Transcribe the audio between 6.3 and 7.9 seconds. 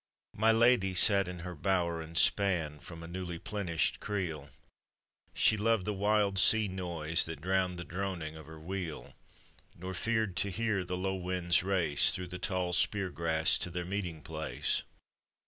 sea noise that drowned The